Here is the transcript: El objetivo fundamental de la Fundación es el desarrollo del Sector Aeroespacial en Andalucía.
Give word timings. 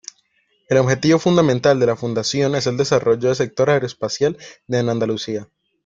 El 0.67 0.79
objetivo 0.79 1.19
fundamental 1.19 1.79
de 1.79 1.85
la 1.85 1.95
Fundación 1.95 2.55
es 2.55 2.65
el 2.65 2.75
desarrollo 2.75 3.27
del 3.27 3.35
Sector 3.35 3.69
Aeroespacial 3.69 4.35
en 4.67 4.89
Andalucía. 4.89 5.47